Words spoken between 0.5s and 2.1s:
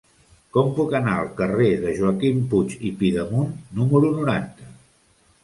Com puc anar al carrer de